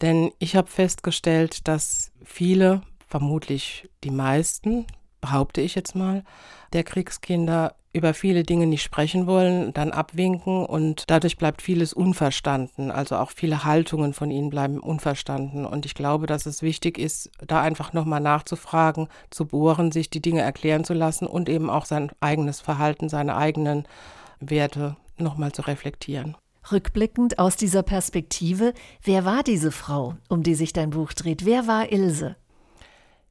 Denn 0.00 0.32
ich 0.38 0.56
habe 0.56 0.70
festgestellt, 0.70 1.68
dass 1.68 2.12
viele, 2.24 2.80
vermutlich 3.06 3.88
die 4.02 4.10
meisten, 4.10 4.86
behaupte 5.20 5.60
ich 5.60 5.74
jetzt 5.74 5.94
mal, 5.94 6.24
der 6.72 6.82
Kriegskinder 6.82 7.74
über 7.92 8.12
viele 8.12 8.42
Dinge 8.42 8.66
nicht 8.66 8.82
sprechen 8.82 9.26
wollen, 9.26 9.72
dann 9.72 9.92
abwinken 9.92 10.64
und 10.64 11.04
dadurch 11.10 11.36
bleibt 11.36 11.62
vieles 11.62 11.92
unverstanden. 11.92 12.90
Also 12.90 13.16
auch 13.16 13.30
viele 13.30 13.64
Haltungen 13.64 14.14
von 14.14 14.30
ihnen 14.30 14.50
bleiben 14.50 14.80
unverstanden. 14.80 15.64
Und 15.64 15.86
ich 15.86 15.94
glaube, 15.94 16.26
dass 16.26 16.46
es 16.46 16.62
wichtig 16.62 16.98
ist, 16.98 17.30
da 17.46 17.60
einfach 17.60 17.92
nochmal 17.92 18.20
nachzufragen, 18.20 19.08
zu 19.30 19.46
bohren, 19.46 19.92
sich 19.92 20.10
die 20.10 20.22
Dinge 20.22 20.40
erklären 20.40 20.84
zu 20.84 20.94
lassen 20.94 21.26
und 21.26 21.48
eben 21.48 21.70
auch 21.70 21.84
sein 21.84 22.10
eigenes 22.20 22.60
Verhalten, 22.60 23.08
seine 23.08 23.36
eigenen 23.36 23.86
Werte 24.40 24.96
nochmal 25.18 25.52
zu 25.52 25.62
reflektieren. 25.62 26.36
Rückblickend 26.70 27.38
aus 27.38 27.56
dieser 27.56 27.82
Perspektive, 27.82 28.72
wer 29.02 29.24
war 29.24 29.42
diese 29.42 29.70
Frau, 29.70 30.14
um 30.28 30.42
die 30.42 30.54
sich 30.54 30.72
dein 30.72 30.90
Buch 30.90 31.12
dreht? 31.12 31.44
Wer 31.44 31.66
war 31.66 31.92
Ilse? 31.92 32.36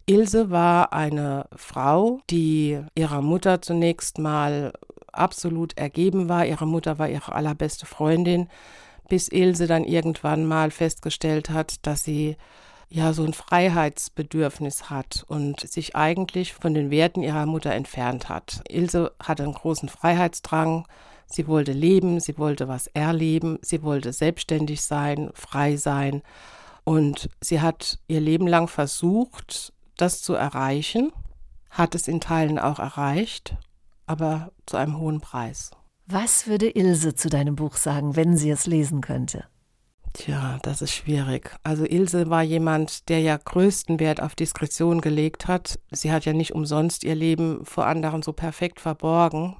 Ilse 0.05 0.49
war 0.51 0.91
eine 0.91 1.47
Frau, 1.55 2.19
die 2.29 2.79
ihrer 2.95 3.21
Mutter 3.21 3.61
zunächst 3.61 4.17
mal 4.17 4.73
absolut 5.11 5.77
ergeben 5.77 6.27
war. 6.27 6.45
Ihre 6.45 6.67
Mutter 6.67 6.99
war 6.99 7.07
ihre 7.07 7.33
allerbeste 7.33 7.85
Freundin, 7.85 8.49
bis 9.07 9.29
Ilse 9.29 9.67
dann 9.67 9.85
irgendwann 9.85 10.45
mal 10.45 10.71
festgestellt 10.71 11.49
hat, 11.49 11.85
dass 11.87 12.03
sie 12.03 12.35
ja 12.89 13.13
so 13.13 13.23
ein 13.23 13.33
Freiheitsbedürfnis 13.33 14.89
hat 14.89 15.23
und 15.27 15.61
sich 15.61 15.95
eigentlich 15.95 16.53
von 16.53 16.73
den 16.73 16.91
Werten 16.91 17.23
ihrer 17.23 17.45
Mutter 17.45 17.71
entfernt 17.71 18.29
hat. 18.29 18.61
Ilse 18.69 19.13
hatte 19.21 19.43
einen 19.43 19.53
großen 19.53 19.89
Freiheitsdrang. 19.89 20.85
Sie 21.33 21.47
wollte 21.47 21.71
leben, 21.71 22.19
sie 22.19 22.37
wollte 22.37 22.67
was 22.67 22.85
erleben, 22.85 23.57
sie 23.63 23.81
wollte 23.81 24.13
selbstständig 24.13 24.83
sein, 24.83 25.31
frei 25.33 25.77
sein. 25.77 26.21
Und 26.83 27.27
sie 27.41 27.59
hat 27.59 27.97
ihr 28.07 28.21
Leben 28.21 28.45
lang 28.45 28.67
versucht, 28.67 29.73
das 29.97 30.21
zu 30.21 30.35
erreichen, 30.35 31.11
hat 31.71 31.95
es 31.95 32.07
in 32.07 32.21
Teilen 32.21 32.59
auch 32.59 32.77
erreicht, 32.77 33.55
aber 34.05 34.51
zu 34.67 34.77
einem 34.77 34.99
hohen 34.99 35.21
Preis. 35.21 35.71
Was 36.05 36.45
würde 36.45 36.69
Ilse 36.69 37.15
zu 37.15 37.29
deinem 37.29 37.55
Buch 37.55 37.77
sagen, 37.77 38.15
wenn 38.15 38.37
sie 38.37 38.51
es 38.51 38.67
lesen 38.67 39.01
könnte? 39.01 39.45
Tja, 40.13 40.59
das 40.61 40.83
ist 40.83 40.93
schwierig. 40.93 41.49
Also 41.63 41.83
Ilse 41.83 42.29
war 42.29 42.43
jemand, 42.43 43.09
der 43.09 43.21
ja 43.21 43.37
größten 43.37 43.99
Wert 43.99 44.21
auf 44.21 44.35
Diskretion 44.35 45.01
gelegt 45.01 45.47
hat. 45.47 45.79
Sie 45.89 46.11
hat 46.11 46.25
ja 46.25 46.33
nicht 46.33 46.53
umsonst 46.53 47.03
ihr 47.03 47.15
Leben 47.15 47.65
vor 47.65 47.87
anderen 47.87 48.21
so 48.21 48.33
perfekt 48.33 48.79
verborgen. 48.79 49.55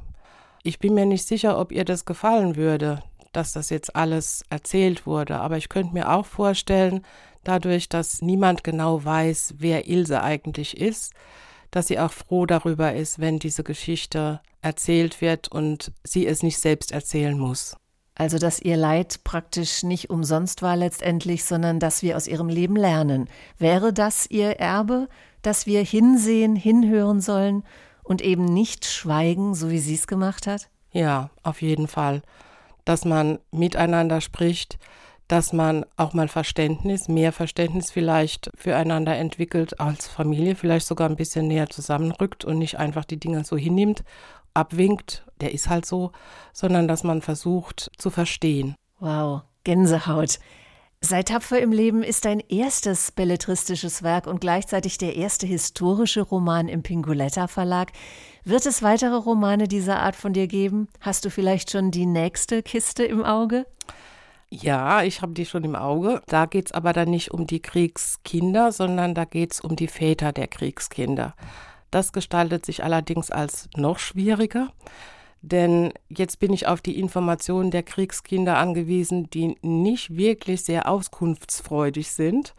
Ich 0.66 0.80
bin 0.80 0.94
mir 0.94 1.06
nicht 1.06 1.28
sicher, 1.28 1.60
ob 1.60 1.74
ihr 1.74 1.84
das 1.84 2.06
gefallen 2.06 2.56
würde, 2.56 3.04
dass 3.34 3.52
das 3.52 3.70
jetzt 3.70 3.98
alles 3.98 4.46
erzählt 4.50 5.06
wurde, 5.06 5.38
aber 5.40 5.58
ich 5.58 5.68
könnte 5.68 5.94
mir 5.94 6.10
auch 6.10 6.26
vorstellen, 6.26 7.02
dadurch, 7.44 7.90
dass 7.90 8.22
niemand 8.22 8.64
genau 8.64 9.04
weiß, 9.04 9.56
wer 9.58 9.90
Ilse 9.90 10.22
eigentlich 10.22 10.78
ist, 10.80 11.14
dass 11.70 11.88
sie 11.88 12.00
auch 12.00 12.14
froh 12.14 12.46
darüber 12.46 12.94
ist, 12.94 13.20
wenn 13.20 13.40
diese 13.40 13.66
Geschichte 13.66 14.40
erzählt 14.62 15.20
wird 15.20 15.50
und 15.50 15.92
sie 16.06 16.26
es 16.26 16.44
nicht 16.44 16.60
selbst 16.60 16.94
erzählen 16.94 17.38
muss. 17.38 17.76
Also, 18.16 18.38
dass 18.38 18.62
ihr 18.62 18.78
Leid 18.78 19.22
praktisch 19.26 19.84
nicht 19.84 20.12
umsonst 20.12 20.62
war 20.62 20.78
letztendlich, 20.78 21.44
sondern 21.44 21.80
dass 21.80 22.04
wir 22.04 22.16
aus 22.16 22.28
ihrem 22.28 22.48
Leben 22.48 22.78
lernen. 22.78 23.28
Wäre 23.58 23.92
das 23.92 24.28
ihr 24.30 24.60
Erbe, 24.60 25.10
dass 25.42 25.66
wir 25.66 25.84
hinsehen, 25.84 26.56
hinhören 26.56 27.20
sollen 27.20 27.64
und 28.04 28.22
eben 28.22 28.46
nicht 28.46 28.86
schweigen, 28.86 29.56
so 29.56 29.70
wie 29.70 29.80
sie 29.80 29.96
es 29.96 30.08
gemacht 30.08 30.48
hat? 30.48 30.70
Ja, 30.92 31.30
auf 31.42 31.62
jeden 31.62 31.88
Fall. 31.88 32.22
Dass 32.86 33.06
man 33.06 33.40
miteinander 33.52 34.22
spricht, 34.22 34.78
dass 35.28 35.54
man 35.54 35.86
auch 35.96 36.14
mal 36.14 36.28
Verständnis, 36.28 37.08
mehr 37.08 37.32
Verständnis 37.32 37.92
vielleicht 37.92 38.52
füreinander 38.56 39.16
entwickelt 39.16 39.80
als 39.80 40.08
Familie, 40.08 40.56
vielleicht 40.56 40.86
sogar 40.86 41.10
ein 41.10 41.16
bisschen 41.16 41.48
näher 41.48 41.70
zusammenrückt 41.70 42.46
und 42.46 42.60
nicht 42.60 42.78
einfach 42.78 43.06
die 43.06 43.20
Dinge 43.20 43.44
so 43.46 43.58
hinnimmt 43.58 44.04
abwinkt, 44.54 45.26
der 45.42 45.54
ist 45.54 45.70
halt 45.70 45.86
so, 45.86 46.12
sondern 46.54 46.88
dass 46.88 47.04
man 47.04 47.22
versucht 47.22 47.92
zu 47.98 48.10
verstehen. 48.10 48.76
Wow, 49.00 49.42
Gänsehaut. 49.64 50.40
Sei 51.06 51.22
tapfer 51.22 51.60
im 51.60 51.74
Leben 51.74 52.02
ist 52.02 52.24
dein 52.24 52.40
erstes 52.40 53.12
belletristisches 53.12 54.04
Werk 54.04 54.26
und 54.26 54.40
gleichzeitig 54.40 54.98
der 54.98 55.18
erste 55.18 55.46
historische 55.46 56.22
Roman 56.22 56.70
im 56.70 56.82
Pinguletta 56.82 57.48
Verlag. 57.48 57.92
Wird 58.46 58.66
es 58.66 58.82
weitere 58.82 59.16
Romane 59.16 59.68
dieser 59.68 60.00
Art 60.00 60.16
von 60.16 60.32
dir 60.32 60.48
geben? 60.48 60.88
Hast 61.02 61.26
du 61.26 61.30
vielleicht 61.30 61.72
schon 61.72 61.92
die 61.92 62.06
nächste 62.06 62.64
Kiste 62.64 63.04
im 63.04 63.22
Auge? 63.22 63.66
Ja, 64.50 65.04
ich 65.04 65.22
habe 65.22 65.34
die 65.34 65.46
schon 65.46 65.66
im 65.66 65.76
Auge. 65.76 66.22
Da 66.28 66.46
geht 66.46 66.68
es 66.68 66.72
aber 66.72 66.94
dann 66.94 67.10
nicht 67.10 67.32
um 67.32 67.48
die 67.48 67.62
Kriegskinder, 67.62 68.72
sondern 68.72 69.14
da 69.14 69.26
geht 69.26 69.52
es 69.52 69.60
um 69.60 69.76
die 69.76 69.90
Väter 69.90 70.32
der 70.32 70.48
Kriegskinder. 70.48 71.36
Das 71.92 72.14
gestaltet 72.14 72.66
sich 72.66 72.82
allerdings 72.82 73.30
als 73.30 73.68
noch 73.76 74.00
schwieriger, 74.00 74.72
denn 75.44 75.92
jetzt 76.08 76.40
bin 76.40 76.54
ich 76.54 76.68
auf 76.68 76.80
die 76.80 76.98
Informationen 76.98 77.70
der 77.70 77.84
Kriegskinder 77.84 78.58
angewiesen, 78.58 79.30
die 79.30 79.58
nicht 79.62 80.16
wirklich 80.16 80.64
sehr 80.64 80.88
auskunftsfreudig 80.88 82.10
sind. 82.12 82.56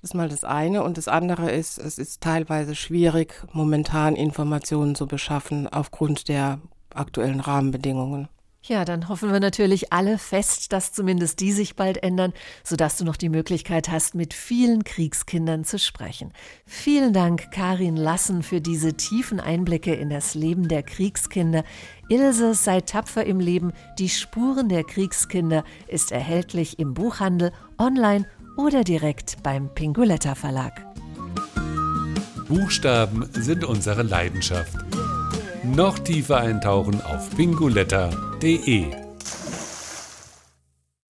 Das 0.00 0.10
ist 0.10 0.14
mal 0.14 0.28
das 0.28 0.44
eine. 0.44 0.84
Und 0.84 0.98
das 0.98 1.08
andere 1.08 1.50
ist, 1.50 1.78
es 1.78 1.98
ist 1.98 2.20
teilweise 2.20 2.76
schwierig, 2.76 3.44
momentan 3.52 4.14
Informationen 4.14 4.94
zu 4.94 5.08
beschaffen 5.08 5.66
aufgrund 5.66 6.28
der 6.28 6.60
aktuellen 6.94 7.40
Rahmenbedingungen. 7.40 8.28
Ja, 8.68 8.84
dann 8.84 9.08
hoffen 9.08 9.32
wir 9.32 9.40
natürlich 9.40 9.94
alle 9.94 10.18
fest, 10.18 10.74
dass 10.74 10.92
zumindest 10.92 11.40
die 11.40 11.52
sich 11.52 11.74
bald 11.74 12.02
ändern, 12.02 12.34
sodass 12.62 12.98
du 12.98 13.04
noch 13.06 13.16
die 13.16 13.30
Möglichkeit 13.30 13.88
hast, 13.88 14.14
mit 14.14 14.34
vielen 14.34 14.84
Kriegskindern 14.84 15.64
zu 15.64 15.78
sprechen. 15.78 16.34
Vielen 16.66 17.14
Dank, 17.14 17.50
Karin 17.50 17.96
Lassen, 17.96 18.42
für 18.42 18.60
diese 18.60 18.92
tiefen 18.92 19.40
Einblicke 19.40 19.94
in 19.94 20.10
das 20.10 20.34
Leben 20.34 20.68
der 20.68 20.82
Kriegskinder. 20.82 21.64
Ilse 22.10 22.52
sei 22.52 22.82
tapfer 22.82 23.24
im 23.24 23.40
Leben. 23.40 23.72
Die 23.98 24.10
Spuren 24.10 24.68
der 24.68 24.84
Kriegskinder 24.84 25.64
ist 25.86 26.12
erhältlich 26.12 26.78
im 26.78 26.92
Buchhandel, 26.92 27.52
online 27.78 28.26
oder 28.58 28.84
direkt 28.84 29.42
beim 29.42 29.72
Pinguletta 29.74 30.34
Verlag. 30.34 30.84
Buchstaben 32.48 33.30
sind 33.32 33.64
unsere 33.64 34.02
Leidenschaft 34.02 34.76
noch 35.64 35.98
tiefer 35.98 36.38
eintauchen 36.38 37.00
auf 37.02 37.30
pinguletta.de. 37.36 39.07